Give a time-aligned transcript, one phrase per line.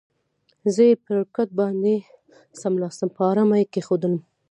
[0.73, 1.95] زه یې پر کټ باندې
[2.61, 4.15] څملاستم، په آرامه یې کېښودلم.